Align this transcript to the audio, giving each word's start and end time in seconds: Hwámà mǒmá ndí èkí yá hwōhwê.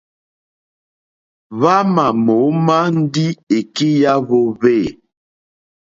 Hwámà 1.59 2.05
mǒmá 2.25 2.77
ndí 2.99 3.25
èkí 3.57 3.89
yá 4.01 4.13
hwōhwê. 4.25 4.77